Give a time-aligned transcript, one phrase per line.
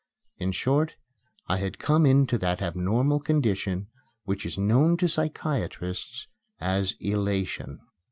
[0.39, 0.95] In short,
[1.47, 3.89] I had come into that abnormal condition
[4.23, 6.27] which is known to psychiatrists
[6.59, 7.81] as elation.